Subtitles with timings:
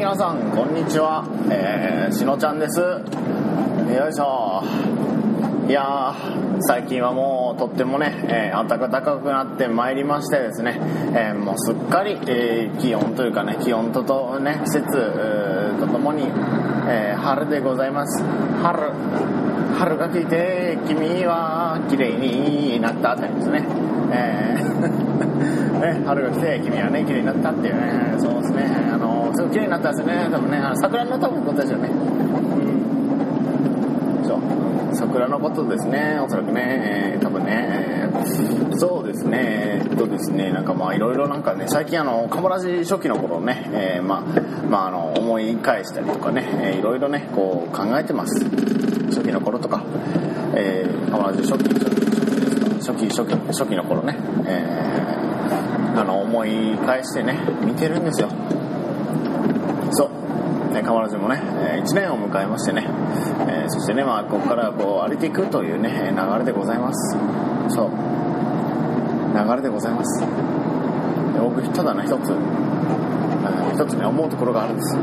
[0.00, 0.38] 皆さん。
[0.56, 1.28] こんにちは。
[1.50, 2.80] えー、しのちゃんです。
[2.80, 4.64] よいしょ。
[5.68, 6.16] いや
[6.60, 10.80] 最近はもうとってもね、えー、暖かくなってまいりましてですね、
[11.14, 16.24] えー、もうすっかり、えー、気温というかね気温ととね季節とともに、
[16.88, 18.24] え春でございます。
[18.62, 18.92] 春
[19.78, 23.66] 春が来て君は綺麗になったってですね、
[24.14, 24.99] え
[25.80, 28.64] ね春が来て君はね綺麗になったっていうねそうですね。
[28.92, 30.28] あのすごい綺麗になったんですよね。
[30.30, 31.88] 多分ねあの桜の多分ことですよね。
[31.88, 31.92] う
[34.22, 34.24] ん。
[34.26, 34.40] そう。
[34.94, 36.18] 桜のことですね。
[36.20, 37.66] おそらくね、えー、多分ね、
[38.04, 39.82] えー、そうですね。
[39.90, 44.22] えっとですねなんかまあいろいろなんかね最近あのカモラジ初期の頃ね、えー、まあ
[44.68, 48.44] まああの思い返したりとかね、えー、いろいろねこう考えてます。
[49.10, 49.82] 初期の頃とか、
[50.54, 51.90] えー、カモラジ初期初期
[52.80, 55.29] 初期初期初期の頃ね、えー、
[56.30, 58.28] 思い返してね見てるんですよ
[59.90, 60.20] そう
[60.72, 62.86] ね、河原もね、1年を迎えましてね、
[63.48, 67.18] え、そしてね、まあ、ここからこう歩いていくというね、流れでございます。
[67.70, 67.90] そう。
[67.90, 70.24] 流れでございます。
[71.40, 72.30] 僕、ただね、一つ、
[73.74, 74.96] 一つね、思うところがあるんです。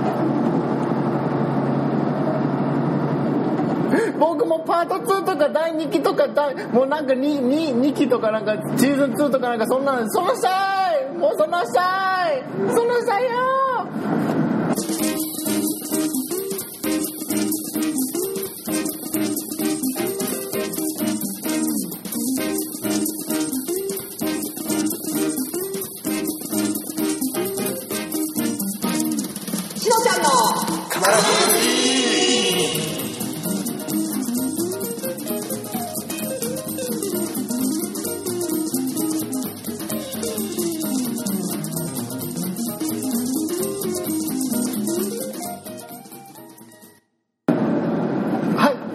[4.17, 6.27] 僕もパート2とか第2期とか
[6.71, 10.49] もうなんか 2, 2, 2期とかなんかシーズン2とかなんかそんなそのした
[10.83, 10.86] い
[11.19, 12.43] おそのしたい。
[12.73, 13.56] そのしたいよ。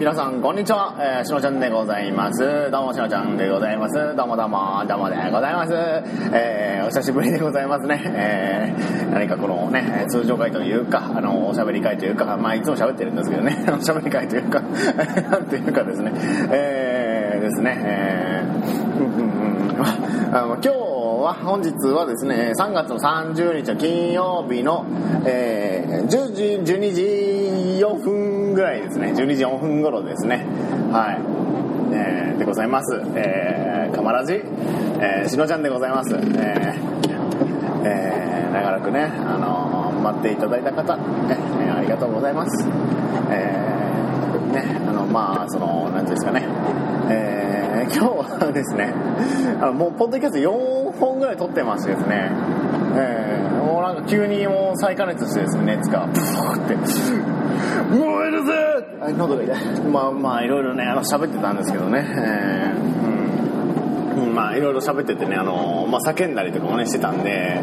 [0.03, 2.69] 皆さんこんにちは、えー、しのちゃんでございます。
[2.69, 3.95] どうもしのちゃんでございます。
[4.17, 5.71] どうもどうもどうもでございます。
[6.33, 8.01] えー、お久しぶりでございますね。
[8.07, 13.55] えー、何かこのね通常会というかあのおしゃべり会というかまあいつも喋ってるんですけどね。
[13.71, 14.59] おしゃべり会というか
[15.31, 16.11] なんていうかですね。
[16.51, 17.81] えー、ですね。
[17.85, 20.35] えー、うんうんうん。
[20.35, 20.92] あの今日
[21.23, 24.85] は本日はですね3月の30日の金曜日の、
[25.25, 26.07] えー、10
[26.65, 27.01] 時12時
[27.81, 29.13] 4分ぐらいですね。
[29.13, 30.45] 12時4分頃ですね。
[30.91, 33.01] はい、えー、でございます。
[33.15, 36.13] えー、かまらじ、えー、しのちゃんでございます。
[36.13, 36.23] えー、
[37.85, 41.37] えー、長らくねあのー、待っていただいた方、ね、
[41.71, 42.67] ありがとうございます。
[43.31, 46.45] えー、ねあのまあその何ですかね。
[47.09, 47.42] えー
[47.83, 48.93] 今日はですね
[49.61, 52.29] あのもうポッドキャスト4本ぐらい撮ってましてですね、
[52.95, 56.75] えー、もうなんか急にもう再加熱してですね熱がブーって
[57.95, 58.53] 「燃えるぜ!」
[59.01, 59.81] あ喉が痛い。
[59.91, 63.22] まあまあいろいろねあの喋ってたんですけどね、えー、うん、
[64.25, 67.61] まあいろいろ喋っててねあの、まあ、叫んだりとかもねしてたんで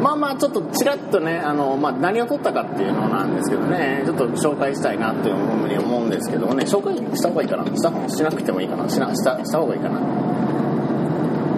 [0.00, 7.64] まあまあちょっとちらっとねあの、まあ、何を撮ったかっていうのなんですけどねちょっと紹介したいなっていうふうに思うんですけどもね紹介した方がいいかな？
[7.66, 8.88] したしなくてもいいかな？
[8.88, 10.00] しなしたした方がいいかな？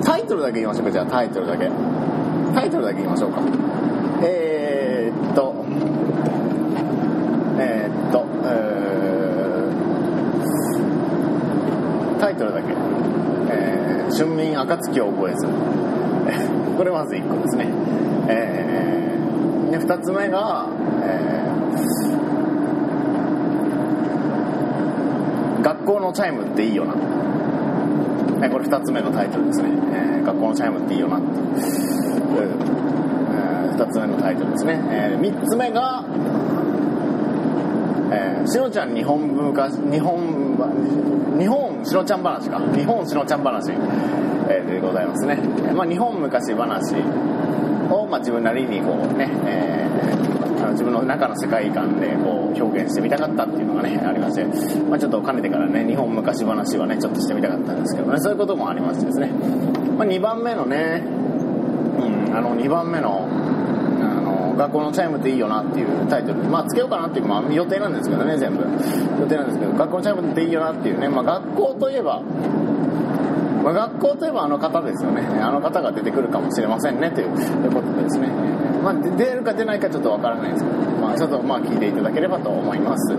[0.05, 1.71] タイトルだけ言いましょうかじゃあタイトルだけ。
[2.55, 3.41] タイトルだけ言いましょうか。
[4.23, 5.55] えー、っと
[7.59, 12.69] えー、っと、えー、タイトルだけ
[13.51, 15.47] 「えー、春眠暁を覚えず」
[16.77, 17.67] これまず1個ですね。
[18.29, 20.67] えー、で2つ目が、
[21.03, 26.95] えー、学校のチャイムっていいよな。
[28.43, 31.17] えこれ2つ目のタイトルですね、えー、学校のチャイムっていいよな。
[31.17, 31.27] って、
[33.35, 36.05] えー、2つ目のタイトルですね、えー、3つ目が
[38.09, 40.57] えー、しのちゃん日本文化日本
[41.39, 42.59] 日本しのちゃん話か。
[42.75, 43.71] 日本しのちゃん話、
[44.49, 45.37] えー、でございますね、
[45.75, 46.95] まあ、日本昔話
[47.91, 54.45] を、まあ、自分なりにこうね、えー、あの自分の中の世界観でこう表現してみたかったっていうのがねありまして、
[54.89, 58.21] まあ、ちょっと兼ねてからね日本昔話はねちょっとしてみたかったんですけどね。
[58.21, 59.29] そういうこともありましてですね、
[59.97, 63.29] まあ、2番目のね、うん、あの2番目の
[64.57, 66.43] 学校のチャイムっていいよなっていうタイトル。
[66.45, 68.65] まあつけようかなっていう、まあ、予定なんですけどね全部。
[69.21, 72.23] 予定なんですけど学校のチャイムっていいよなっていうね、まあ、学校といえば
[73.67, 75.23] まあ、学校といえばあの方ですよね。
[75.43, 78.29] あの方が出てくるかもしれませんねということですね、
[78.81, 83.13] まあ、出るか出ないかちょっとわからないですけど、まあ、ちょっとまあ聞いていただければと思います、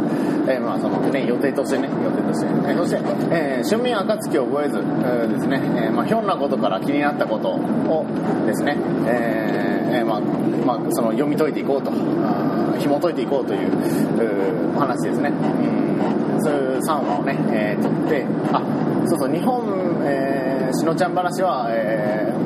[0.47, 8.05] えー、まあそのね予定としてね予定として、えー、そして、えー、春眠暁を覚えず、えー、ですね、えー、まあひょんなことから気になったことを
[8.45, 11.91] ですね、えー、まあ、まあ、その読み解いていこうと。
[12.77, 18.23] 紐解いていこうというお話ですね、うん、そういう3話をね、えー、撮って
[18.53, 18.61] あ
[19.07, 19.63] そうそう日本、
[20.03, 22.37] えー、しのちゃん話は、えー、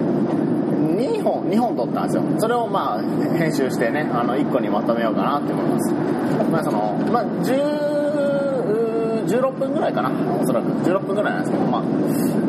[1.20, 2.24] 2本2本撮ったんですよ。
[2.40, 3.02] それをまあ
[3.38, 5.94] 編集してねあの1個にまとめようかなって思います。
[6.52, 10.72] まあそのまあ16分ぐらいかなおそらく。
[10.82, 11.82] 16分ぐらいなんですけど、まあ、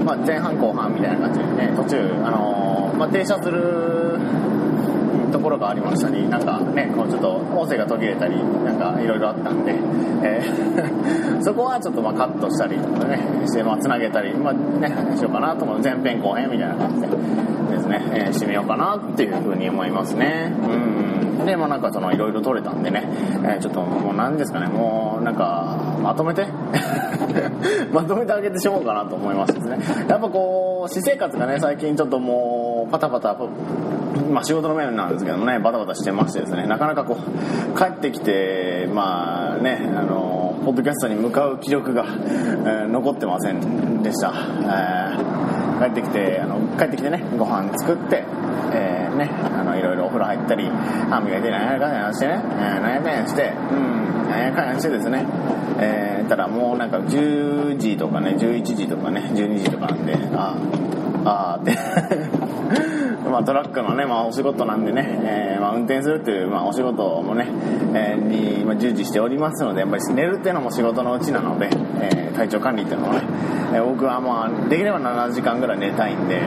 [0.05, 4.19] まあ前半後半みたいな感じでね途中あのー、まあ、停車する
[5.33, 9.73] ところがありましたりなんかねこうちょっと音声が途切れたりなんかいろいろあったんで、
[10.23, 15.81] えー そこはちょっとまあカットしたりとかねしてまあつなげたりまあねしようかなと思う。
[15.83, 20.53] 前編後編みたいな感じでですね、えー、締めようかなっていうふうに思いますね。
[20.63, 21.13] うん
[21.45, 23.03] でまあなんかそのいろいろ撮れたんでね、
[23.45, 24.69] えー、ちょっともう何ですかね。
[24.69, 26.47] もうなんかまとめて
[27.93, 29.79] まとめてあげてしまおうかなと思いますですね。
[30.09, 33.37] やっぱこう私生活がね最近ちょっともうパタパタ
[34.31, 48.25] まあ仕事の面なんですけどねバタバタしてましてですねなかなかこう帰ってきてまあねあのポッドキャストに向かう気力が、えー、残ってませんでした、えー、帰ってきてあの帰ってきてねご飯作って
[48.75, 55.27] えー、ねあのいろいろお風呂入ったり歯磨いてなんやかんやしてね、えー、なんやかんやしてうんなんやかんやしてですね。
[55.79, 60.57] えー、たらもうなんか10時とかね11時とかね12時とかなんであ
[61.25, 61.73] ああって
[63.33, 67.49] まあ、トラックのね、まあ、お仕事なんでね、えー、まあ、運転するっていう、まあ、お仕事もね、
[67.95, 71.71] えー、に、まあ、従事しておりますので、やっぱり寝るっていうのも仕事のうちなので、
[72.01, 73.23] えー、体調管理っていうのもね、
[73.73, 76.43] えー、僕はまあ、できれば7時間ぐらい寝たいんで、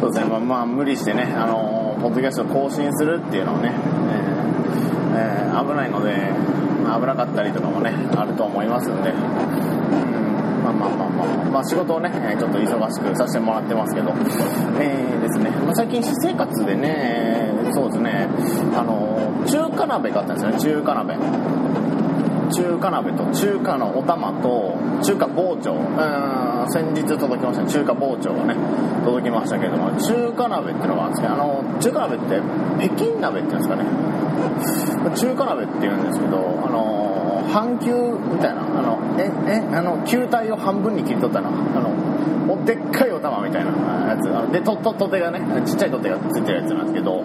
[0.00, 6.32] そうですね、まあ、まあ、無理してね、あのー、ポッドキャスト更新するっていうのをね、えーえー、危ないので、
[6.84, 9.12] 危なかったりとかもね、あると思いますんで、
[10.78, 14.10] まあまあまあまあ、仕事をね、ちょっと忙しくさせてもらってますけど、
[14.80, 18.28] えー、ですね、まあ、最近私生活でね、そうですね、
[18.76, 21.16] あの、中華鍋買ったんですよね、中華鍋。
[22.50, 28.56] 中華鍋と中華のお玉と中華包丁うん先日届きましたね中華包丁がね
[29.04, 32.40] 届きましたけども中華鍋っていうのがあるんですけどあの中華鍋って
[32.88, 33.84] 北京鍋っていうんですかね
[35.14, 37.07] 中華鍋っていうんですけどあの
[37.48, 37.92] 半球
[38.32, 41.90] みたいなあのええあの球体を半分に切り取ったのあの
[42.52, 43.70] おでっかいお玉みたいな
[44.08, 44.52] やつ。
[44.52, 47.22] でとととてがねちっちゃいとてがついてるやつなんですけど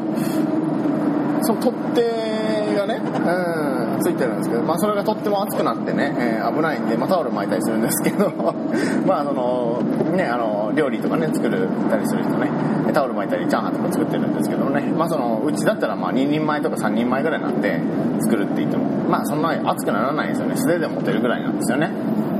[1.42, 8.30] そのとってがね、うん、ついてるんですけど、まあ、それがとっても熱くなってね、えー、危ないんで、まあ、タオル巻いたりするんですけど
[9.08, 9.82] まああの
[10.16, 12.52] ねあの料理とかね作るたりする人ね
[12.94, 17.80] タオル巻いたりチャーハンとか作ってるんですけどね、まあ、そのうちだったらまあ2人前とか3人前ぐらいなんで
[18.22, 20.58] 作るって言ってもまあそんなに熱くならないんですよね。
[20.58, 21.90] 素手で持てるぐらいなんですよね。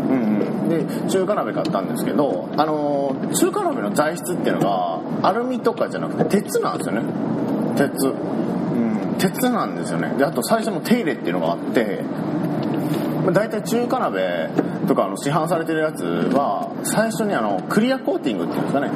[0.10, 0.70] うんうん。
[0.70, 7.02] で中華鍋買ったんですけどあの中華鍋の材質っていうのがアルミとかじゃなくて鉄なんですよね。
[7.76, 8.14] 鉄。
[9.18, 10.14] 鉄なんですよね。
[10.18, 12.04] であと最初の手入れっていうのがあって
[13.32, 14.50] 大体中華鍋
[14.88, 18.92] とかの市販されてるやつは最初にあのクリアコーティングっていうんですかね。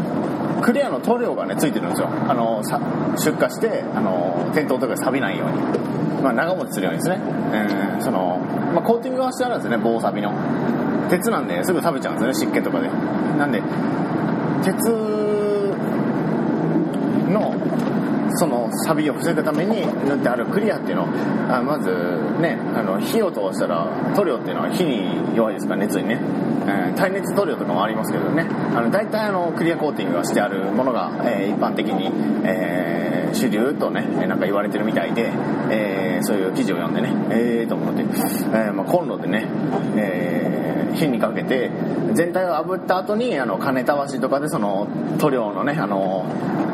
[0.62, 2.10] クリアの塗料がねついてるんですよ。
[2.10, 2.80] あのさ
[3.16, 5.62] 出荷してあの店頭とかで錆びないように、
[6.22, 7.22] まあ、長持ちするようにですね、
[7.54, 8.38] えー、その、
[8.74, 9.78] まあ、コーティングはしてあるんですね。
[9.78, 10.34] 棒錆びの。
[11.10, 12.52] 鉄なんですぐ食べちゃうんですよね。
[12.52, 12.90] 湿気とかで。
[13.38, 13.62] なんで
[14.64, 14.76] 鉄
[17.30, 17.54] の
[18.36, 21.08] その錆びを防ぐために塗ってあるクリアっていうの
[21.50, 21.90] あまず
[22.42, 26.20] ねあの火を通したら塗料っていうのは火に弱いですから熱にね、
[26.68, 28.46] えー、耐熱塗料とかもありますけどね。
[28.76, 32.12] あの大体あのクリアコーティングがしてあるものが、えー、一般的に、
[32.46, 35.32] えー、主流とねなんか言われてるみたいで、
[35.72, 39.48] えー、そういう記事を読んでねええー、と思って、えーまあ、コンロでね、
[39.96, 41.72] えー、火にかけて
[42.14, 44.88] 全体を炙った後にあの金たわしとかでその
[45.20, 46.26] 塗料のねあの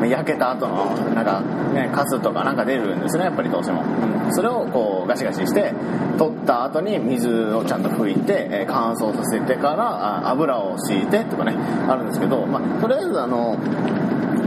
[0.02, 1.40] 焼けた後のなんか
[1.72, 5.72] ねカスとかなんか出るんですねやっぱりどうしても、うん、それをこうガシガシして
[6.18, 11.52] 取った後に水をちゃんと拭いて、乾燥させてから油を敷いてとかね
[11.88, 13.58] あるんですけど、まあ、とりあえずあの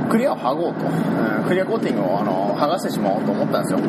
[0.10, 3.79] クリアを剥ごうと、うん、クリアコーティングをあの剥がしてしまおうと思ったんですよ、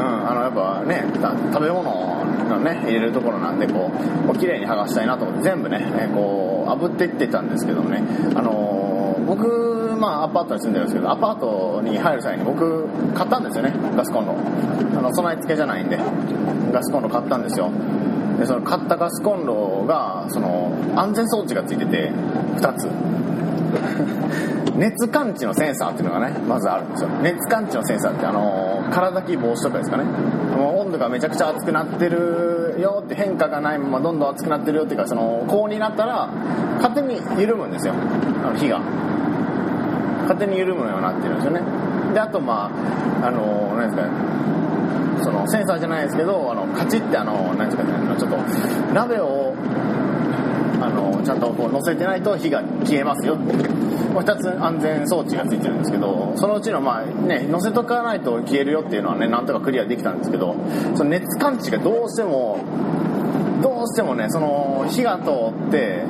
[0.00, 1.04] あのやっぱね
[1.52, 8.02] 食べ物のね入れるところなんでこうこう綺麗に剥がしたいなと思って全部ねこう炙っていってたんですけどもね。
[8.34, 14.34] あのー、僕まあアパートに住んでるんですけどアパートに入る際に僕買ったんですよねガスコンロ。
[14.98, 15.98] あの備え付けじゃないんで
[16.72, 17.70] ガスコンロ買ったんですよ。
[18.38, 22.10] でその買ったガスコンロがその安全装置がついてて
[22.56, 22.88] 2つ。
[24.78, 27.08] 熱感知のセンサーっていうのがねまずあるんですよ。
[27.22, 30.04] 熱感知のセンサーってあの空炊き防止とかですかね。
[30.04, 36.26] もう温度がめちゃくちゃ熱くなってるよって変化がないままどんどん熱くなってるよっていうかその高温になったら
[36.76, 37.94] 勝手に緩むんですよ。
[37.94, 38.80] あの火が。
[40.22, 41.62] 勝手に緩むようになってるんですよね。
[42.12, 42.70] であとま
[43.22, 44.10] ああの何ですかね。
[45.22, 47.90] そのセンサーじゃないですけどあのカチッてあの何ですかね。
[48.18, 48.36] ちょっと
[48.94, 49.54] 鍋を
[51.22, 53.88] ちゃんとこう乗せてないと火が消えますよって。
[54.08, 60.56] もう2つ安全装置がついてるんですけどそのうちのまあね乗せとかないと消えるよっていうのはねなんとかクリアできたんですけど
[60.96, 62.64] その熱感知がどうしても
[63.62, 65.30] どうしてもねその火が通
[65.68, 66.04] って、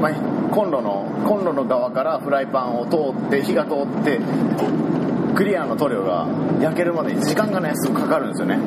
[0.00, 0.14] まあ、
[0.50, 4.20] コンロのコンロの側からフライパンを通って火が通って
[5.34, 6.26] クリアの塗料が
[6.60, 8.58] 焼けるまでに時間がねすぐかかるんですよね。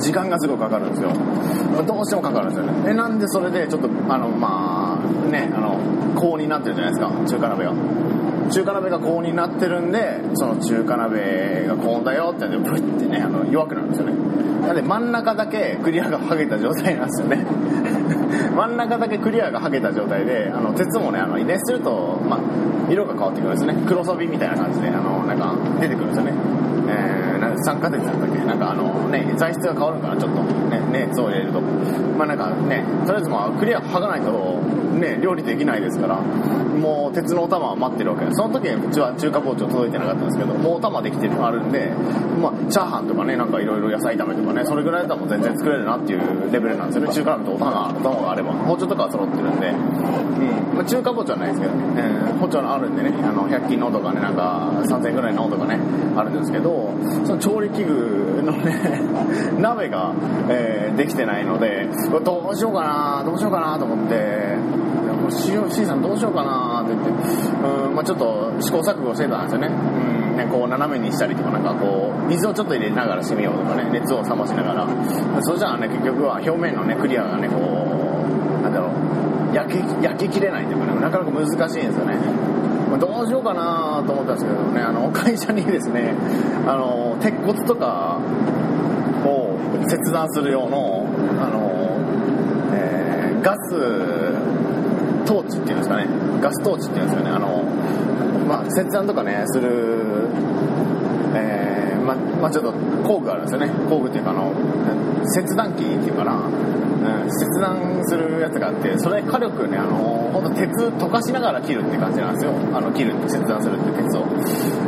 [0.00, 1.12] 時間がすごいかかるんですよ。
[1.84, 2.90] どうしてもかかるんですよね。
[2.90, 5.78] えなんでそれでちょっとあのまあねあの
[6.14, 7.12] 高温になってるじゃないですか。
[7.26, 7.74] 中華鍋が。
[8.50, 14.14] 中華鍋が高温になってるんでその中華鍋が高温だよってんでブッてねあの弱くなるんですよね。
[14.66, 17.46] なんで真ん中だけクリアが剥げた状態なんですよね。
[18.54, 22.40] 真ん中だけクリアが剥げた状態であの鉄もねあの熱すると、まあ、
[22.90, 23.76] 色が変わってくるんですね。
[23.86, 26.32] 黒サビみたいな感じであのなんか出てくるんですよね。
[26.88, 34.60] えー、なんか酸化鉄だったっけなんかあのね材質が変わるからちょっとね熱を入れるとまあなんかねとりあえずまあクリア剥がないと
[35.00, 38.26] ね料理できないですからもう鉄のお玉は待ってるわけ。
[38.32, 41.30] その時うちは中華包丁届いてなかったんですけどもうお玉できてる。
[41.30, 41.88] のあるんで
[42.40, 55.78] まあチャーハンとかねなんかいろいろ野菜炒めとかねそれぐらいだったらもう全然作れるなっていうレベルなんですよね中華鍋とお玉お玉があれば包丁とかは揃ってるんで、うんまあ、中華包丁はないですけどね、えー、包丁あるんでねあの100均のとかねなんか3000円ぐらいのとかね
[56.16, 56.92] あるんですけど
[57.24, 59.00] その調理器具のね
[59.58, 60.12] 鍋が、
[60.48, 61.88] えー、できてないので
[62.24, 64.56] どうしようかなどうしようかなと思って
[65.30, 74.86] しーさんどうしようかなって言ってうん、まあ、ちょっと試行錯誤してたんですよね,、うん、ねこう斜めにしたりとかなんかこう水をちょっと入れながらしみようとかね熱を冷ましながら。
[75.42, 82.49] そしたらね結局は表面のねクリアがねこうなんだろう焼き焼ききれないというかねなかなか難しいんですよね。
[82.98, 86.14] どうしようかなと思ったんですけどねあの会社にですね
[86.66, 88.18] あの鉄骨とか
[89.24, 91.06] を切断する用の
[91.40, 91.98] あの、
[92.74, 96.06] えー、ガストーチっていうんですかね
[96.40, 97.62] ガストーチっていうんですよねあの、
[98.48, 100.28] まあ、切断とかねする
[101.32, 103.70] えー、ままあ、ちょっと工具があるんですよね。
[103.88, 104.52] 工具っていうかあの
[105.26, 112.52] 切断機っていうかな、うん、切断するやつがあってそれ火力ねあの本当鉄溶かしながら切るって感じなんですよ。
[112.72, 114.26] あの切るって切断するって鉄を。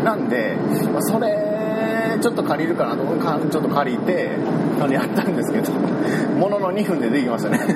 [0.04, 0.56] なんで、
[0.92, 3.02] まあ、それちょっと借りるかなと。
[3.18, 4.30] かちょっと借りて
[4.80, 5.72] あのやったんですけど。
[6.38, 7.60] ものの2分でできましたね。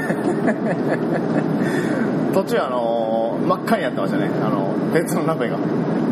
[2.34, 4.30] 途中あの真っ赤にやってましたね。
[4.44, 5.56] あの鉄の鍋が。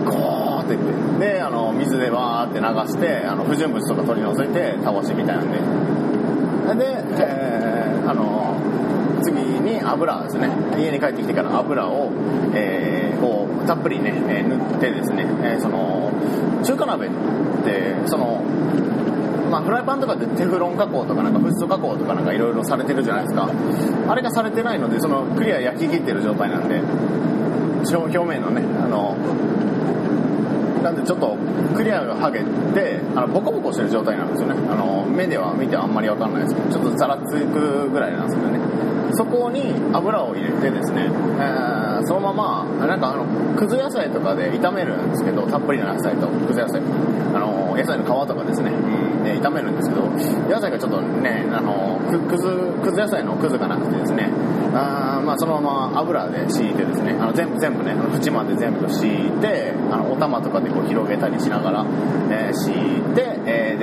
[0.05, 0.34] ゴー
[0.65, 0.83] ってて
[1.19, 5.59] であの水でわーって流してあの不純物とか取り除いて倒してみたいなんで。
[6.65, 8.57] で、えー、あの
[9.23, 10.49] 次に油ですね。
[10.79, 12.11] 家に帰ってきてから油を、
[12.55, 16.11] えー、こうたっぷりね、え、塗ってですね、え、その
[16.65, 17.11] 中華鍋っ
[17.65, 18.43] てその
[19.51, 23.49] まあ、フライパンとかでテフロン加工とかなんかフッ素加工とかなんかいろいろされてるじゃないですか。
[24.09, 26.81] あれがされてないのでそのクリア焼き切ってる状態なんで
[27.93, 29.17] 表面のねあの
[30.85, 31.35] なんでちょっと
[31.75, 32.41] クリアが剥げ
[32.75, 34.55] てあのボコボコしてる状態なんですよね。
[34.71, 38.61] あの目では見てあんまり分かんないですけどちょっとざらつくぐらいなんですけどね。
[39.17, 43.25] そこに油を入れてですね、えー、そのままなんかあの
[43.57, 46.83] くず野菜とかで炒めるんですけどたっぷりの野菜とくず野菜。
[47.35, 50.03] あの野菜の皮とかですね、うん、で炒めるんですけど
[50.49, 52.47] 野菜がちょっとねあのくくず
[52.81, 54.31] くず野菜のくずがなくてですね
[54.75, 57.17] あまあそのまま油で敷いてですね。
[57.21, 61.87] あの全部全部ね縁まで全部敷いてあのお玉とかでこう広げたりしながら、
[62.31, 62.75] えー、敷い
[63.15, 63.79] て、えー、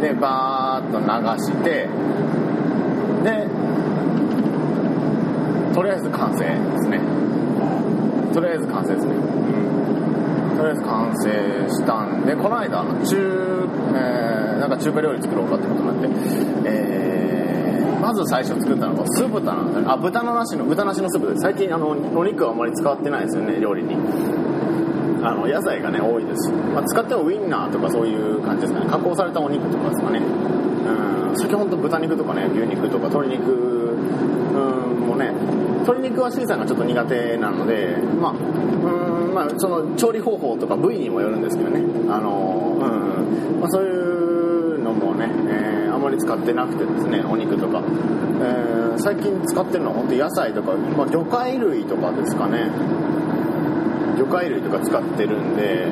[0.00, 1.06] ででバーッと流
[1.42, 1.88] して
[3.24, 3.48] で
[5.74, 7.00] とりあえず完成ですね。
[8.32, 11.30] とりあえず完成ですね、うん、とりあえず完成
[11.68, 16.08] したんでこの間中、えー、なんか中華料理作ろうかってことになって、
[16.66, 17.37] えー、
[18.08, 19.52] まず最初作ったのが酢豚。
[19.52, 23.96] なんですねあ豚のなしの豚なしのスープで最近あのお肉はあまり使ってないですよね料理に。
[25.22, 26.48] あの野菜がね多いです。
[26.48, 28.86] し、まあ、使ってはウインナーとかそういう感じですかね。
[28.88, 30.20] 加工されたお肉とかですかね。
[30.20, 31.36] うん。
[31.36, 35.30] 先ほど豚肉とかね牛肉とか鶏肉うんもね
[35.84, 41.82] 鶏肉は C さんがちょっと苦手なのでまあうんまあその調理方法とか部位にもよるんですけどね。
[42.10, 45.77] あのうん、まあ、そういうのもね、えー、
[46.08, 52.70] まり使ってなくてですねお肉とか、えー、最近使ってるのは本当野菜とか、まあ、魚介類とかですかね。
[54.18, 55.86] 魚介類とか使ってるんで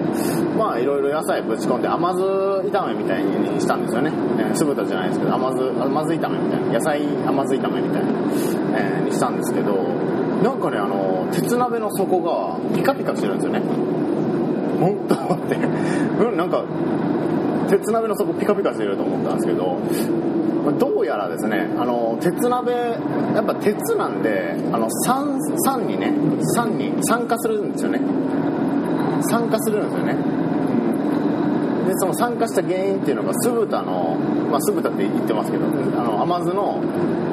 [0.59, 6.73] まあいろいろ野菜ぶち込んで甘酢炒めみたいにしたんですよね、えー、酢豚じゃないですけど甘酢甘酢炒めみたいな。
[6.73, 8.11] 野菜甘酢炒めみたいな、
[8.81, 9.75] えー、にしたんですけど
[10.43, 13.61] なんかねあの鉄鍋の底がピカピカしてるんですよね。
[14.81, 15.55] 本当って。
[15.55, 16.65] うんなんか
[17.69, 19.79] 鉄鍋の底ピカピカしてると思ったんですけど
[20.79, 26.13] どうやらですねあの鉄鍋やっぱ鉄なんであの酸酸にね
[26.55, 28.01] 酸に酸化するんですよね。
[29.29, 30.15] 酸化するんですよね。
[31.87, 34.17] でその酸化した原因っていうのが酢豚の、
[34.51, 35.69] まあ、酢豚って言ってますけどあ
[36.03, 36.83] の甘酢の、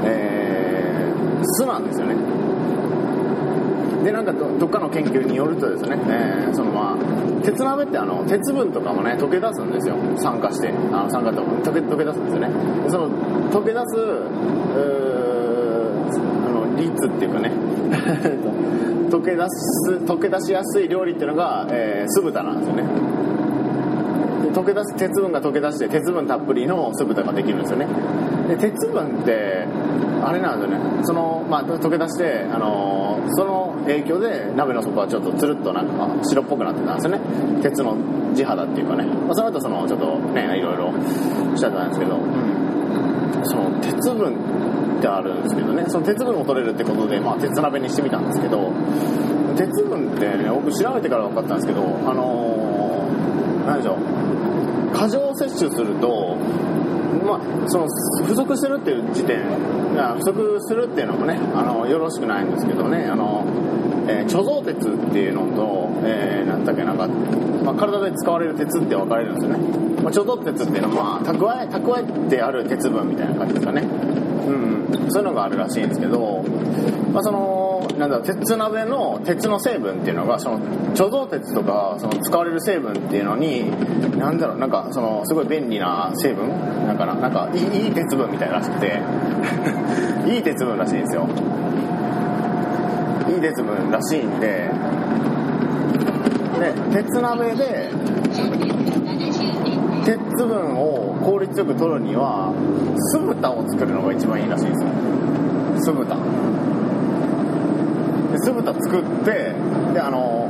[0.05, 2.42] えー、酢なんですよね。
[4.03, 9.95] でなんかどっかの研究によるとですね、えー、そのまあ鉄鍋ってあの鉄分とかもね溶け出すんですよ。
[10.17, 10.69] 酸化して。
[10.91, 12.49] あの酸化と溶け溶け出すんですよね。
[12.89, 13.09] その
[13.49, 13.85] 溶け出す
[16.45, 17.51] あの率っていうかね。
[19.09, 22.83] 溶け出す溶け出しやすい料理っていうのが、えー、酢豚なんですよね。
[24.53, 27.87] 溶け出す鉄分が溶け出して鉄分たっぷりの酢豚ができるんですよね。
[28.47, 29.65] で鉄分って
[30.23, 31.03] あれなんですよね。
[31.03, 37.19] その、まあ、溶け出して、あのー、その影響で鍋の底はちょっとつるっとなんか白っぽくなってたんですよね。
[37.61, 37.95] 鉄の
[38.33, 40.91] 地肌っていうかね、まあ、その後そのちょっとねいろいろ
[41.55, 45.85] しちゃったんですけど、うん、その鉄分ってあるんですけどね。
[45.87, 48.71] その鉄分も取れるってことで、まあ、鉄鍋にしてみたんですけど。
[49.55, 54.97] 鉄分ってね僕調べてから分かったんですけどあのー、何でしょう。
[54.97, 56.35] 過剰摂取すると
[57.23, 57.87] まあ、その
[58.25, 59.39] 不足してるっていう時点
[59.93, 63.45] 不足するっていうのもねあのよろしくないんですけどねあの、
[64.07, 73.81] えー、貯蔵鉄っていうのと、えー、だっけなんか、まあ、体で使われる鉄って分かれるんですよね、まあ、貯蔵鉄っていうのは、まあ、蓄え蓄えてある鉄分みたいな感じですかね。
[73.81, 75.09] うん。
[75.09, 76.43] そういうのがあるらしいんですけど、
[77.13, 77.62] まあ、その
[77.97, 80.59] なんだ鉄鍋の鉄の成分っていうのがその
[80.93, 83.69] 貯蔵鉄とかその使われる成分っていうのに
[84.17, 86.49] なんだろうなんかそのすごい便利な成分。
[86.87, 89.01] なんかななんかいい鉄分みたいらしくて
[90.27, 91.27] いい鉄分らしいんですよ。
[93.29, 94.69] いい鉄分らしいんで
[96.59, 97.89] で鉄鍋で
[100.05, 102.53] 鉄分を効率よく取るには
[103.11, 104.89] 酢豚を作るのが一番いいらしいんですよ。
[105.79, 106.17] 酢豚。
[108.43, 109.55] 酢豚作って
[109.93, 110.49] であの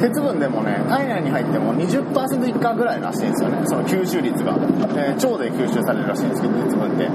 [0.00, 3.60] 鉄分でもね体内に入っても20%以下ぐらいらしいんですよね。
[3.66, 4.56] その吸収率が、
[4.96, 7.08] えー、腸で吸収されるらしいんですけど鉄分って。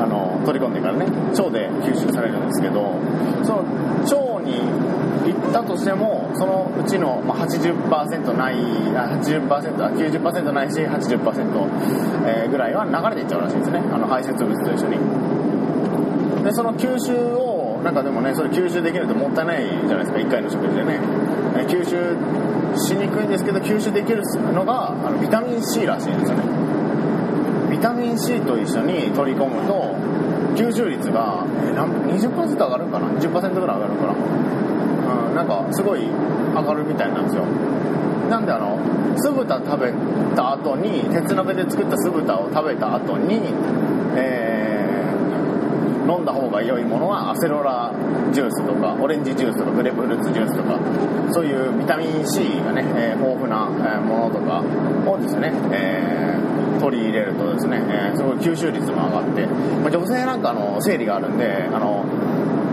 [0.00, 1.04] あの取り込んでからね。
[1.04, 2.96] 腸で吸収されるんですけど
[3.44, 3.64] その
[4.00, 4.56] 腸に
[5.28, 13.78] 行ったとしてもそのうちの80%ない80%あ90%ないし80%、え、ぐらいは流れていっちゃうらしいんですね。
[13.92, 16.44] あの排泄物と一緒に。
[16.44, 17.49] でその吸収を
[17.82, 20.18] なんかでもねそれ吸収できるともったいないじゃないですか。
[20.18, 21.00] 1回の食事でね。
[21.66, 22.16] 吸収
[22.76, 26.44] しにくいんですけど吸収できるのがあのビタミン C らしいんですよね。
[27.70, 29.96] ビタミン C と一緒に取り込むと
[30.56, 34.14] 吸収率が、20%上がるかな？20%ぐらい上がるかな、
[35.28, 37.44] うん、なんかすごい上がるみたいなんですよ。
[38.28, 38.78] なんであの
[39.16, 39.92] 酢豚食べ
[40.36, 43.40] た後に鉄鍋で作った酢豚を食べた後に
[44.16, 44.89] えー
[46.06, 47.92] 飲んだ方が良いものはアセロラ
[48.32, 50.78] ジュースとかオレンジジュースとかグレープフルーツジュースとか
[51.32, 53.66] そういうビタミン C がね、え、豊富な
[54.00, 54.60] ものとか
[55.10, 62.04] をですね、えー、取り入れるとですね、えー、すごい吸収率も上がって、まあ、女性なんかの生理があるんであの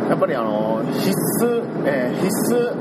[0.10, 1.12] やっぱりあの必
[1.44, 2.74] 須、えー、必須、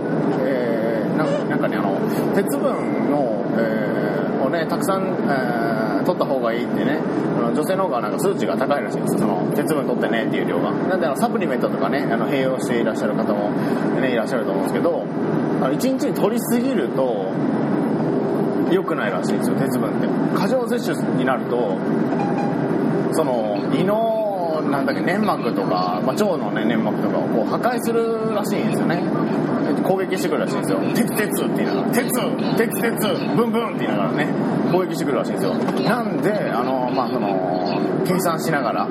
[0.47, 1.99] えー、なんかねあの
[2.35, 7.01] 鉄分の、えー、をねたくさん、えー取った方がいいってね。
[7.55, 10.73] 女性の方がなんか数値が高いらしいんですその鉄分取ってねっていう量が。
[10.73, 13.51] なんであのサプリメントとかねあの併用していらっしゃる方も、
[14.01, 15.05] ね、いらっしゃると思うんですけど
[15.63, 17.33] あの1日に取りすぎると
[18.71, 20.09] 良くないらしいんですよ鉄分って。
[20.39, 21.79] 過剰摂取になると
[23.13, 24.06] その胃の
[24.71, 29.03] なんだっけ粘膜とか、まあ、腸の、ね、粘膜とかをこう破壊するらしいんですよね。
[29.83, 30.81] 攻撃してくるらしいんですよ。
[30.95, 32.11] 鉄鉄って言いながら鉄
[32.57, 34.27] 鉄鉄ブンブンって言いながらね
[34.73, 35.55] 攻撃してくるらしいんですよ。
[35.55, 38.89] なんであのまあその計算しながら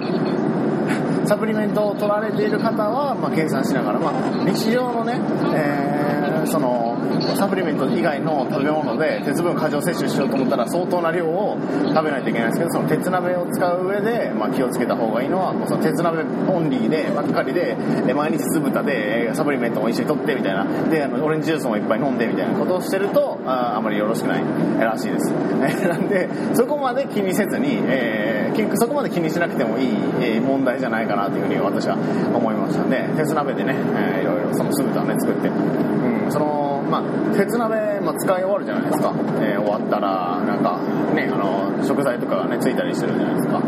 [1.25, 4.13] サプリメントを取られている方は、まあ、計算しながら、まあ、
[4.45, 5.19] 日常のね、
[5.55, 6.94] えー、その
[7.35, 11.57] サプリメント以外の食べ物で鉄分過剰摂取しようと思ったら相当な量を
[11.89, 17.75] 食べないといけないんですけどその鉄鍋を使う上で、まあ、気をつけた方がいいのはその鉄鍋オンリーでばっかりで
[18.13, 20.65] 毎日酢豚でサプリメントも一緒に取ってみたいな。
[20.89, 24.43] であのオレンジジュースもいっぱい飲んでみたいなことをしてるとああまりよろしくない
[24.79, 25.31] らしいです。
[25.87, 29.87] なんで、そこまで気にせずに、えー、そこまで気にしなくてもいい、
[30.21, 31.97] え問題じゃないかなというふうに私は
[32.33, 39.13] 思いましたんで、鉄鍋でね、えー、いろいろその酢豚をね、作って、うん、その、まあ、鉄鍋、まあ、使い終わるじゃないですか。
[39.41, 40.79] えー、終わったら、なんか、
[41.13, 43.61] ね、あの、食材とかがね、ついたりしてるじゃないですか。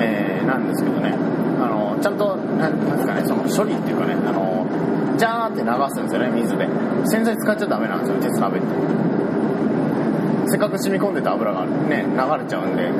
[0.00, 1.14] えー、なんですけどね、
[1.60, 4.66] あの、ちゃんと、なんですかね、その処理っていうかね、あの、
[5.16, 6.68] ジャーって流すんですよね、水で。
[7.06, 8.66] 洗剤使っちゃダメなんですよ、鉄鍋って。
[10.46, 12.90] せっかく染み込んでた油がね、流れちゃうんで。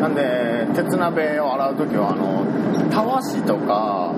[0.00, 2.44] なんで、鉄鍋を洗う時は、あの、
[2.90, 4.12] たわしとか、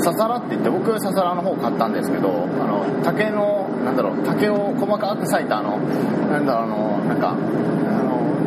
[0.00, 7.36] ささらって言って、僕ささらの方買ったんですけど、あの、竹の、なんだろう、竹を細かく裂いたあの、なんだろう、あの、なんか、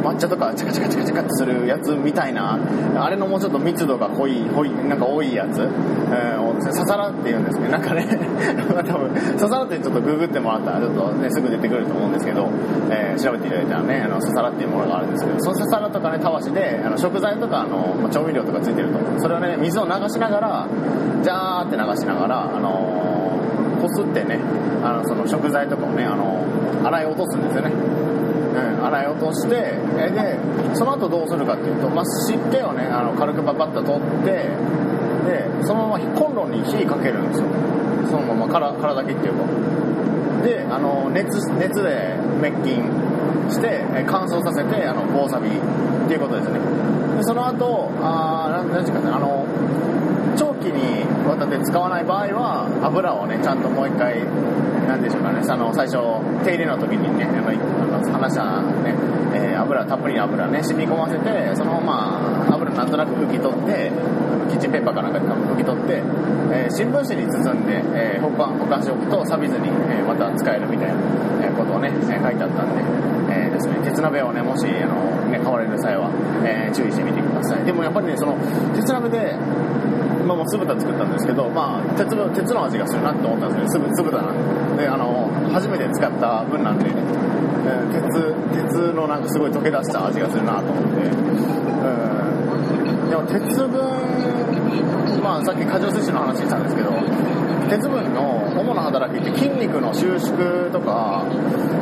[0.03, 2.59] 抹茶とかチャカチャカチャカチャカってするやつみたいな、
[2.97, 8.05] あれのもうちょっと密度が濃い、濃い、なんか多いやつ、えー、ササラって言うんですけど、なんかね、
[8.85, 12.49] 多分、ササラってちょっとググってもらったら、ちょっとね、すぐ出てくると思うんですけど、
[12.89, 18.99] えー、調べていただいたらね、あの、ササラっていうものがあるんですけど、そのササラとかね、たわしで、あの、食材とか、あの、調味料とかついてると。
[19.19, 20.67] それをね、水を流しながら、
[21.21, 23.03] ジャーって流しながら、あの
[23.81, 24.39] こすってね、
[24.83, 26.43] あの、その食材とかをね、あの
[26.85, 27.71] 洗い落とすんですよね。
[28.87, 34.49] 洗い落として、えで、その後どうするかっていうと、まあ、湿気をね、あの軽くパパッと取って、
[35.25, 37.47] で、そのままコンロに火かけるんですよ。
[38.09, 40.43] そのまま殻殻だけっていうか。
[40.43, 42.83] で、あの、熱、熱で滅菌
[43.49, 45.51] して、乾燥させて、あの、棒サビっ
[46.07, 46.59] ていうことですね。
[47.17, 49.45] で、その後、あー、なんていうかね、あの、
[50.37, 54.23] 長期にわたって使わない場合は油をねちゃんともう一回
[54.87, 55.97] なんでしょうかねあの最初
[56.43, 57.53] 手入れの時にねあの
[58.11, 58.95] 話したね、
[59.33, 63.91] えー、油たっぷり油ね染み込ませてそのまま油なんとなく拭き取って
[64.49, 66.03] キッチンペーパーかなんかで拭き取って、
[66.51, 70.95] えー、新聞紙に包んで、えー、保管保管しておくと錆びずに、えまた使えるみたいな
[71.57, 72.83] ことをね、書いてあったんで、
[73.33, 76.09] えですね、鉄鍋をねもしあの、ね、買われる際は、
[76.45, 77.65] え注意してみてください。
[77.65, 78.37] でもやっぱりねその
[78.75, 79.35] 鉄鍋で
[80.25, 86.95] まあ、もう酢豚作ったんですけど、まあ、鉄の鉄の味がするなって思ったんですけど、酢豚なんで、あの、初めて使った分なんで、ね、
[87.91, 91.15] 鉄、鉄のなんかすごい溶け出した味がするなと思って、う
[93.07, 93.79] ん、でも鉄分、
[95.21, 96.91] まあ、さっき過剰摂取の話したんですけど、
[97.69, 101.23] 鉄分の主な働きって筋肉の収縮とか、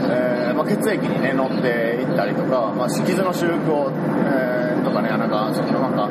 [0.09, 6.09] えーまあ、血液にね乗っていったりとか、まあ、傷の修復を、えー、とかねなんかそのなんか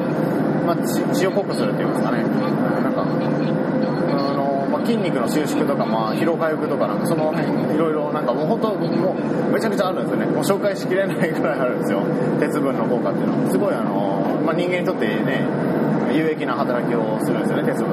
[0.70, 10.26] まあ、血を濃くするっていうんですかね、なんか、あの、まあ、筋肉の収縮とか、まあ、疲労回復とか、なんかその辺、いろいろ、なんかもう本当、もう、めちゃくちゃあるんですよね。
[10.26, 12.02] もう紹介しきれないくらいあるんですよ。
[12.38, 13.50] 鉄分の効果っていうのは。
[13.50, 15.44] すごい、あの、まあ、人間にとってね、
[16.12, 17.90] 有益な働きをするんですよね、鉄分。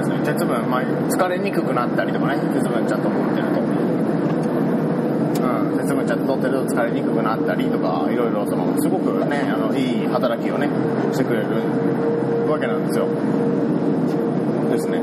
[0.00, 3.60] ですね、鉄分、まあ、疲れにくくなったりとかね、鉄分ちゃんと持ってると。
[5.40, 10.68] うん、鉄分ちゃんと取ってると疲れにくくなったりとか、いろいろその、すごくね、あの、いい働きをね、
[11.12, 11.46] してくれる
[12.48, 13.06] わけなんですよ。
[14.70, 15.00] ですね。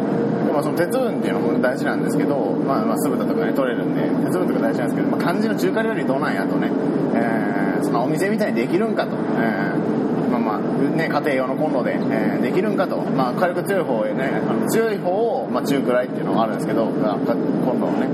[0.51, 6.71] まあ、その鉄分っていうのも大事なんですけど、まあ、まあ、酢豚とかね、取れるんで、鉄分とか大事なんですけど、まあ、漢字の中華料理どうなんやとね、
[7.13, 9.76] えー、そのお店みたいにできるんかと、えー、
[10.95, 18.07] ね、家庭用のコンロで、えー、できるんかと、まあ、火力強い方へね、あの強い方を、まあ、中くらいっていうのがあるんですけど、コンロをね、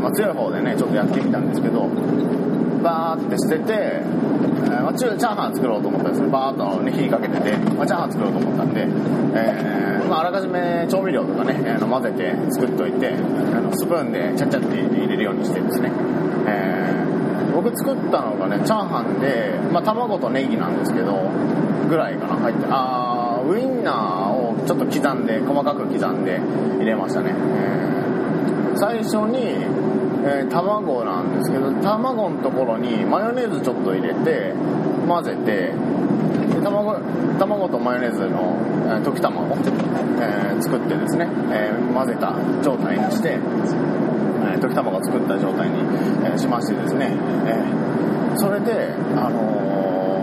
[0.00, 1.88] まあ、強い方でね、ちょっとやってみたんですけど、
[2.82, 6.28] バーって捨てて、えーまあ、チャーハン作ろうと思ったんですよ。
[6.28, 8.86] バーっと、ね、火かけてて、まあ、チャーハン作ろうと思ったんで、
[9.34, 15.90] えーまあ、あらかじめ調味料とかね、えー、混ぜて作っといて、あのスプーンでちゃっちゃって入れるようにしてですね、
[16.46, 17.25] えー、
[17.56, 21.30] 僕作ったのがね、チャーハンで、まあ、卵とネギなんですけど、
[21.88, 26.38] ぐらいかな、入って、あー、ウインナーをちょっと刻んで、細かく刻んで
[26.78, 27.32] 入れましたね。
[27.34, 27.96] えー
[28.76, 29.38] 最初に、
[30.24, 34.52] えー、卵なんですけど卵のところにマヨネーズちょっと入れて
[35.08, 35.72] 混ぜて
[36.62, 36.98] 卵
[37.38, 39.46] 卵とマヨネーズの、えー、溶き卵、
[40.20, 43.38] えー、作ってですね、え混ぜた状態にして、
[44.54, 47.12] え溶き卵を作った状態に、しましてですね、
[48.36, 50.22] それであの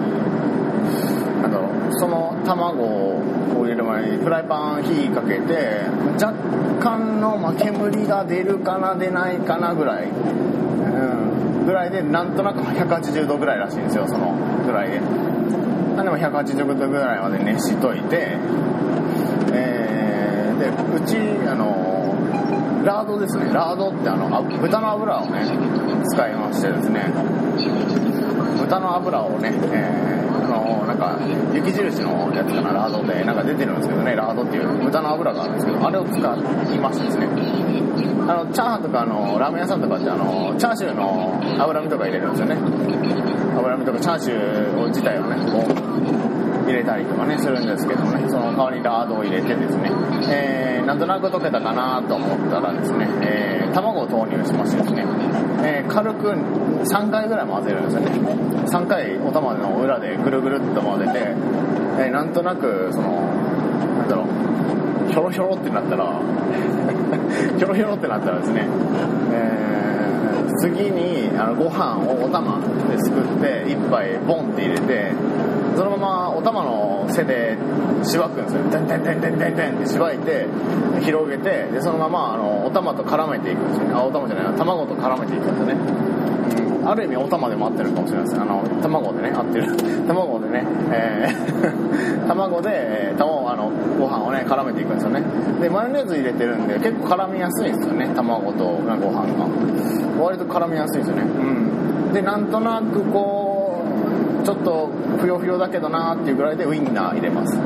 [1.41, 5.81] なんだろうその卵を入れる前にフライパン火かけて
[6.21, 6.33] 若
[6.79, 14.33] 干の、ま煙が出るかな出ないかなぐらい、うん、ぐらいでなんとなく180度ぐらいらしいんですよその
[14.65, 14.99] ぐらいで。
[14.99, 18.37] でも180度ぐらいまで熱しといて
[19.53, 21.82] えー、でうちあの
[22.83, 23.51] ラードですね。
[23.53, 25.45] ラードってあの豚の油をね
[26.05, 27.11] 使いましてですね。
[28.59, 31.17] 豚の油をね、えー、あのなんか
[31.53, 36.21] 雪印のやつかなラードでなんか出てるんですけどねラードっていう豚の油があるんですけどあれを使い
[36.79, 37.27] ましてですね。
[38.25, 42.55] あのチャーハンとかあのラーメン屋さんとかってあのチャーシューの脂身とか入れるんですよね。
[42.55, 45.73] 脂身とかチャーシュー自体をねこう
[46.65, 49.91] 入れたりとかねするんですけどもねその代わりにラードを入れてですね、
[50.31, 55.05] えー、なんとなく溶けたかなと思ったらですね、えー、卵を投入しましてですね、
[55.63, 58.11] えー、軽く3回ぐらい混ぜるんですよね。
[58.67, 61.19] 3回お玉の裏でぐるぐるっと混ぜて、
[62.03, 63.21] えー、なんとなくその
[63.99, 66.05] なんだろうひょろひょろってなったら
[67.57, 68.67] ひょろひょろってなったらですね、
[69.31, 75.11] えー、次にあのご飯をお玉ですくって1杯ボンって入れて
[75.75, 76.82] そのままお玉の
[77.13, 77.57] 背で
[78.03, 80.47] しばくんですよ「てんてんてんてんてんてん」ってしばいて
[81.01, 83.93] 広げてでそのままあのお玉と絡めていくんですよね。
[83.93, 86.13] あお玉じゃない卵と絡めていくんですよね。
[86.85, 89.67] ある意味お玉でも合ってるかもしれないですあの卵でね合ってる。
[90.07, 95.23] 卵でね、えー、 卵で、えー、卵あのご飯をね絡めていくんですよね。
[95.61, 98.09] でマヨネーズ入れてるんで結構絡みやすいんですよね。
[98.15, 99.47] 卵とご飯が。
[100.21, 101.23] 割と絡みやすいですよね。
[101.23, 102.13] うん。
[102.13, 103.83] でなんとなくこ
[104.41, 107.57] うちょっとふよふよだけどなーっていうぐらいでウインナー入れます。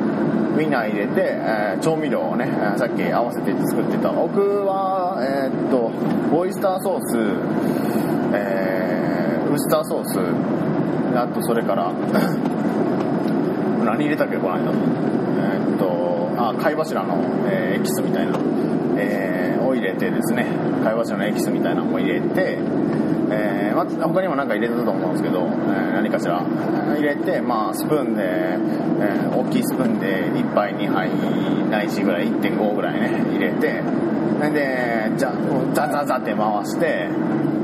[0.57, 5.91] ウインナー入れて、えー、調味料をねさっき合わせて作ってた僕はえー、っと
[6.35, 7.17] オイスターソース
[8.33, 10.19] えー、ウスターソース
[11.17, 11.93] あとそれから
[13.85, 14.71] 何入れたっけこの間。
[15.39, 18.33] えー、っとあ貝柱の、えー、エキスみたいな、
[18.97, 20.45] えー、を入れてですね。
[20.83, 22.57] 貝柱のエキスみたいなのも入れて
[23.29, 26.43] えー、他にも何か入れてたと思うんですけど、えー、何かしら。
[26.97, 31.09] 入れて、まあ、スプーンで、えー、大きいスプーンで1杯2杯
[31.69, 33.83] ないしぐらい1.5ぐらいね入れて
[34.51, 35.33] でじゃ
[35.73, 37.09] ザザザって回して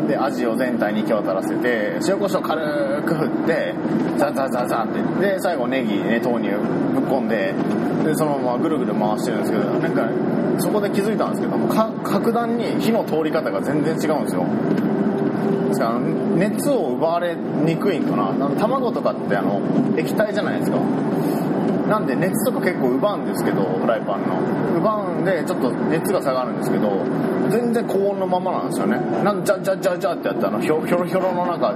[0.08, 3.73] で味を全体に行き渡らせて塩コショウ軽く振って
[4.17, 6.56] ザザザザってで最後ネギね豆乳
[6.93, 7.54] ぶっ込んで
[8.04, 10.10] でそのままぐるぐる回してるんですけどなんか
[10.60, 11.58] そこで気づいたんですけど
[12.04, 14.45] 格段に火の通り方が全然違うんですよ。
[15.73, 15.99] ですか
[16.36, 18.49] 熱を奪われにくいんかな。
[18.59, 19.59] 卵とかってあの
[19.97, 20.77] 液体じゃないですか。
[21.93, 24.41] なんで熱とか結構奪うんですけどフライパンの。
[24.79, 26.89] 奪うんでちょっと熱が下がるんですけど
[27.51, 28.97] 全然高温のままなんですよね。
[29.23, 31.75] なんじゃじゃじゃじゃってやったらひょひょろひょろのなんか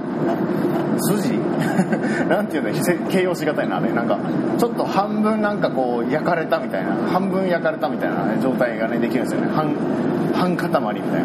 [0.98, 1.38] 筋。
[2.28, 3.92] なんていうの形容しがたいなあれ。
[3.92, 4.18] なんか
[4.58, 6.96] ちょっと半分なんかこう焼かれたみたいな。
[7.12, 9.48] 半分焼かれたみたいな、ね、状態がねできるんですよね。
[9.54, 9.72] 半
[10.34, 11.22] 半塊みたい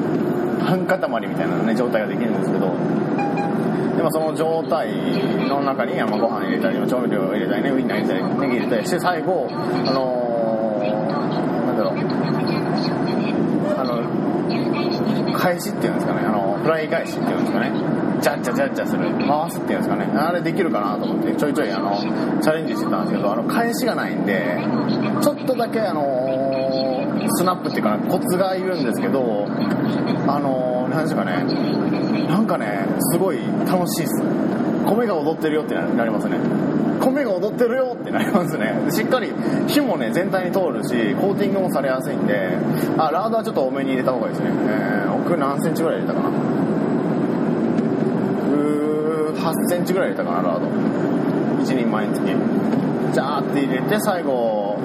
[0.59, 0.65] な。
[0.67, 2.67] 半塊みたいな、ね、状態ができるんですけど。
[3.95, 4.91] でもその状態
[5.47, 9.53] の中に、まあ、ご飯入れたり調味料入れたりねウインナー入れたりネギ入れたりして最後あ
[9.91, 10.85] のー、
[11.67, 11.95] なんだろう
[13.79, 17.71] あの返しっていうんですかねあのフライ返しっていうんですかね。
[18.21, 21.93] ジャッジャジャッジャする回すっていうんですかねあれできるかなと思ってちょいちょいあの
[22.41, 24.57] チャレンジしてたんですけどあの返しがないんで
[25.21, 26.83] ちょっとだけあのー
[27.29, 29.45] スナップっていうかコツがいるんですけど
[30.27, 31.43] あの何ですかね。
[32.27, 34.21] なんかねすごい楽しいっす。
[34.85, 36.37] 米が踊ってるよってなりますね。
[36.99, 38.73] 米が踊ってるよってなりますね。
[38.91, 39.33] しっかり
[39.67, 42.57] 火もね全体に通るしコーティングもされやすいんで
[42.97, 46.29] あラードはちょっと多めに入れた方がいいですね、えー、奥何センチぐらい入れたかな。
[46.29, 50.67] うー8センチぐらい入れたかなラード。
[51.63, 54.77] 1人前につきジャーって入れて最後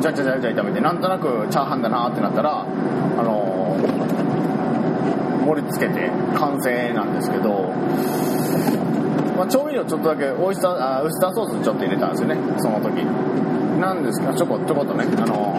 [0.00, 2.66] じゃじゃじゃじゃ炒めてなんとなくチャーハンだなってなったら、
[5.44, 7.72] 盛り付けて完成なんですけど、
[9.36, 13.04] まあ、調味料ちょっとだけオイスターあウスターソースちょっと入れたんですよねその時。
[13.80, 15.58] なんですかちょこちょこっとねあの、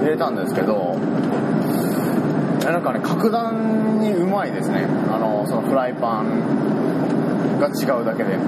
[0.00, 0.96] 入れたんですけど
[2.64, 4.86] なんかね格段にうまいですね。
[5.10, 8.38] あのそのフライパンが違うだけで。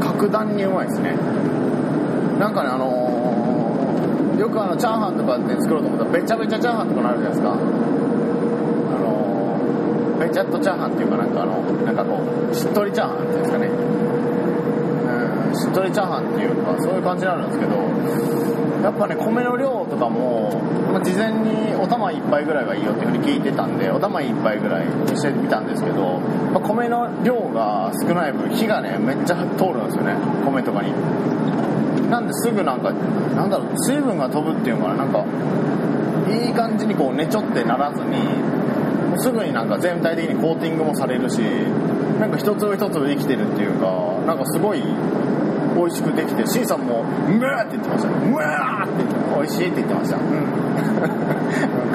[0.00, 1.16] 格段にうまいですね。
[2.38, 2.99] なんかねあの、
[4.40, 7.52] よくあのチャーハンとかって作ろうと思ったらべちゃべちゃチャーハンとかなるじゃないですか。
[7.52, 7.56] あ
[8.96, 13.66] の、べちゃっとチャーハンっていうかなんかあのなんかこうしっとりチャーハンっていうんですかね。
[13.68, 13.76] う
[15.52, 17.76] んしっとりチャーハンっていうかそういう感じになるんですけど
[18.80, 26.18] やっぱね米の量とかも、ま、事前にお玉1杯ぐらいがいいよっていうふうに聞いてたんでお玉1杯ぐらいにしてみたんですけど、
[26.54, 30.14] まあ、米の量が少ない分火がねめっちゃ通るんですよね。
[30.46, 30.94] 米とかに。
[32.10, 35.24] なんですぐなんかなんだろう水分が飛ぶっていうのかななんか
[36.28, 38.18] いい感じにこうねちょってならずに
[39.08, 41.38] もうすぐになんか全体的にコーティングもされるし
[42.20, 43.86] なんか一粒一粒生きてるっていうか
[44.26, 44.82] なんかすごい
[45.76, 50.22] 美味しくできて C さんも「うわー!」って言ってました「うわー!」って言って美味しいって言ってましたうん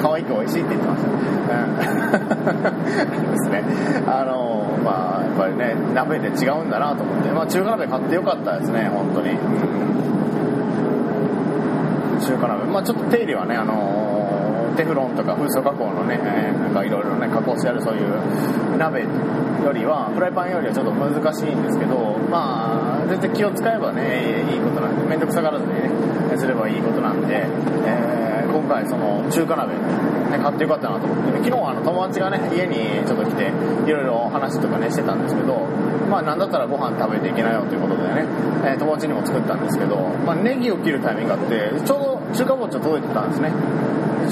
[0.00, 1.85] 可愛く美味しいって言ってましたうん
[4.06, 9.30] あのまあやっぱりね鍋で違うんだなと思って、まあ、中華鍋買ってよかったですね本当に、
[12.24, 12.64] 中華鍋。
[12.64, 19.00] まあちょっと手入れはねあのテフロンとか風素加工のね、なんかいろいろね加工してあるそういう鍋
[19.64, 31.44] よりはフライパンよりはちょっと難しいんですけどまあ全然気を使えばねいいことなんで面倒くさがらずにねすればいいことなんで、えー、今回その中華鍋、ね、買ってよかったなと思って。
[31.44, 33.52] 昨日あの友達がね家にちょっと来て
[33.86, 35.60] いろいろ話とかねしてたんですけど
[36.08, 38.24] まあなんだったらご飯食べていけないよということでね、
[38.64, 43.52] えー、友達にも作ったんですけど、まあ、ネギを切るタイミングがあってちょうど中華包丁届いてたんですね。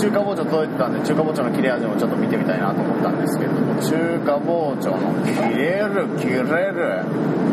[0.00, 7.04] 中華包丁届いてたんで中華包丁の切れ味もちょっと見てみたいなと思ったんですけれども中華包丁の切れる切れる。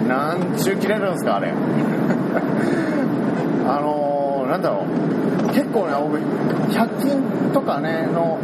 [0.07, 1.53] なんちゅう切れるんですかあれ。
[3.67, 4.00] あの、
[4.51, 5.53] なんだろう。
[5.53, 6.17] 結構ね僕
[6.73, 8.37] 100均とかねの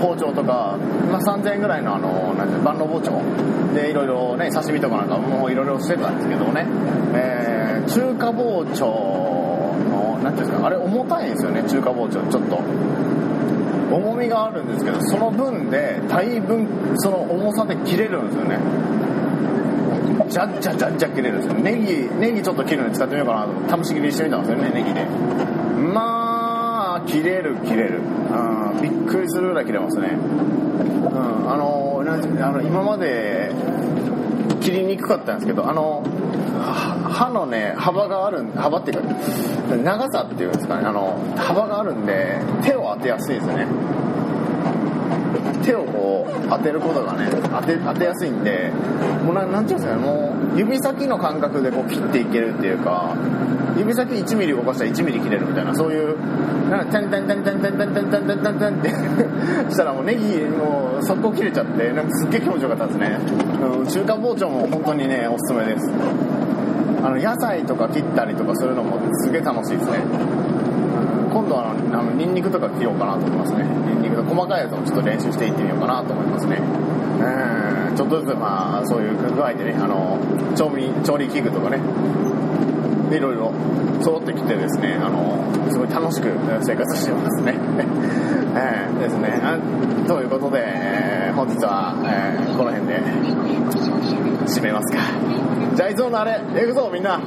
[0.00, 0.78] 包丁とか、
[1.10, 3.20] まあ、3000円ぐらいのあのなんて万能包丁
[3.74, 6.66] でいろいろね刺身とかなんかもういろいろしてたんですけどね、
[7.14, 8.86] えー、中華包丁
[9.90, 12.56] の何ていうんですかあれ重たいんですよね中華包丁ちょっと。
[13.92, 18.58] 重みがあるんですけどその分で大分その重さで切れるんですよね。
[20.28, 21.54] じゃっじゃじゃっじゃ切れるんですよ。
[21.54, 25.04] ネギネギちょっと切るのに使ってみようかなと試し切りしてみたんですよねネギで。
[25.94, 28.00] まあ切れる切れる。
[28.00, 30.08] うんびっくりするぐらい切れますね。
[30.08, 33.50] うんあのあの今まで
[34.60, 36.02] 切りにくかったんですけどあの
[37.10, 40.86] 刃のね幅がある幅っていうか長さっていうんですかね。
[40.86, 43.66] あの幅があるんで手を当てやすいですね
[45.64, 48.70] 手をこう当てることがね当て当てやすいんで
[49.24, 53.14] もうななんていうんですかねもう指先の感覚でこう切っていけるっていうか
[53.76, 56.16] 指先1ミリ動かしたら1ミリ切れるみたいなそういう
[56.70, 63.18] なんかテンテンテンテンテンテンテンテンテンテンテンってしたらもうネギもう速攻切れちゃってなんかすっげえ気持ちよかったですね、
[63.60, 65.92] うん、中華包丁も本当にねおすすめです
[67.04, 69.98] あの野菜とか切ったりとかするのもすげえ楽しいですね
[71.36, 73.68] 今度はあのニンニクとか切ろうかなと思いますね。
[73.92, 76.56] ニンニクの細かいやつもちょっと練習していってみようかなと思いますね。
[76.56, 77.94] うん。
[77.94, 80.16] ちょっとずつまあそういう具合でねあの
[80.56, 81.76] 調味調理器具とかね。
[83.12, 83.52] いろいろ
[84.00, 85.36] 揃ってきてですねあの
[85.70, 86.32] すごい楽しく
[86.64, 87.52] 生活してますね。
[88.56, 89.36] えー、ですね。
[90.08, 93.02] ということで、えー、本日は、えー、この辺で
[94.48, 95.02] 締めますか。
[95.74, 97.10] じゃあいつものあれ行くぞみんな。
[97.10, 97.20] は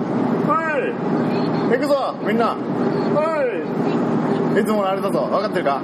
[1.70, 1.78] い。
[1.78, 2.48] 行くぞみんな。
[3.14, 3.59] はい
[4.60, 5.22] いつものあれだぞ。
[5.22, 5.82] 分かってるか？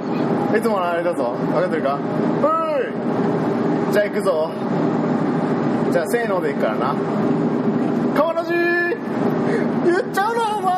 [0.54, 1.30] いつものあれだぞ。
[1.30, 1.96] 分かってるか？
[1.96, 2.78] は
[3.90, 3.92] い！
[3.92, 4.50] じゃあ行くぞ。
[5.92, 6.94] じゃあせーので行くからな。
[8.14, 8.60] 川の字言
[9.98, 10.76] っちゃうなお前！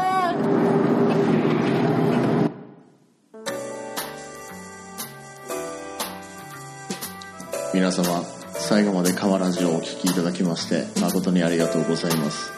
[7.74, 12.52] 皆様最後まで川ラジオをお聴きいただきまして誠にありがとうございます。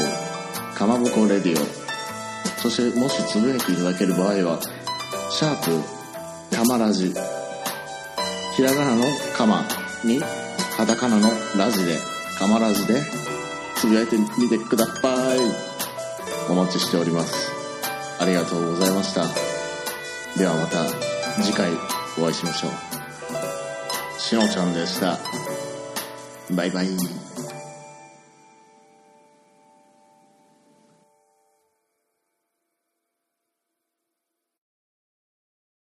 [0.73, 1.65] かまぼこレディオ。
[2.61, 4.61] そしてもしつぶやいていただける場合は
[5.29, 5.71] シャープ
[6.55, 7.13] かまラジ
[8.55, 9.03] ひらがなの
[9.35, 9.65] かま
[10.03, 10.21] に
[10.77, 11.97] カタカナのラジで
[12.37, 13.01] かまラジで
[13.75, 15.39] つぶやいてみてください
[16.49, 17.51] お待ちしております。
[18.19, 19.23] ありがとうございました。
[20.37, 20.85] ではまた
[21.41, 21.71] 次回
[22.17, 24.19] お会いしましょう。
[24.19, 25.19] しのちゃんでした。
[26.51, 27.22] バイバイ。